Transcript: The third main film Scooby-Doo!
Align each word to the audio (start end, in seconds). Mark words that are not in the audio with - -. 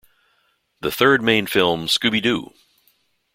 The 0.79 0.89
third 0.89 1.21
main 1.21 1.45
film 1.45 1.85
Scooby-Doo! 1.85 2.53